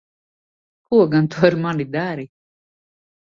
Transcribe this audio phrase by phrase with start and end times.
[0.87, 2.25] Ko gan tu ar mani dari?